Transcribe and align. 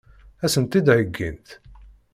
Ad 0.43 0.49
sen-tt-id-heggint? 0.53 1.47